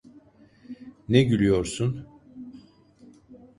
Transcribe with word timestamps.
Ne 1.09 1.23
gülüyorsun? 1.23 2.07